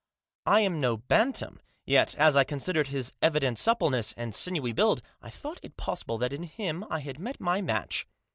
I 0.47 0.61
am 0.61 0.81
no 0.81 0.97
bantam; 0.97 1.59
yet 1.85 2.15
as 2.15 2.35
I 2.35 2.43
considered 2.43 2.87
his 2.87 3.13
evident 3.21 3.59
suppleness, 3.59 4.15
and 4.17 4.33
sinewy 4.33 4.73
build, 4.73 5.03
I 5.21 5.29
thought 5.29 5.59
it 5.61 5.77
possible 5.77 6.17
that 6.17 6.33
in 6.33 6.41
him 6.41 6.83
I 6.89 7.01
had 7.01 7.19
met 7.19 7.39
my 7.39 7.61
match. 7.61 8.07